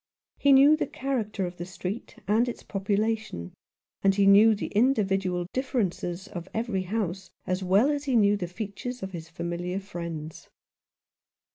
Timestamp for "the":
0.75-0.87, 1.57-1.65, 4.55-4.69, 8.35-8.47